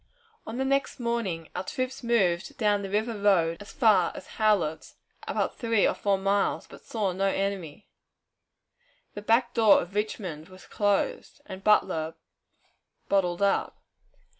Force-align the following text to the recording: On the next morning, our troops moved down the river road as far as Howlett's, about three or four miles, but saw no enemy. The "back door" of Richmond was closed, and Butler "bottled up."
On 0.47 0.57
the 0.57 0.65
next 0.65 0.99
morning, 0.99 1.49
our 1.55 1.63
troops 1.63 2.01
moved 2.01 2.57
down 2.57 2.81
the 2.81 2.89
river 2.89 3.15
road 3.19 3.57
as 3.61 3.71
far 3.71 4.11
as 4.15 4.25
Howlett's, 4.39 4.95
about 5.27 5.59
three 5.59 5.87
or 5.87 5.93
four 5.93 6.17
miles, 6.17 6.65
but 6.65 6.83
saw 6.83 7.11
no 7.11 7.25
enemy. 7.27 7.87
The 9.13 9.21
"back 9.21 9.53
door" 9.53 9.79
of 9.79 9.93
Richmond 9.93 10.49
was 10.49 10.65
closed, 10.65 11.39
and 11.45 11.63
Butler 11.63 12.15
"bottled 13.09 13.43
up." 13.43 13.77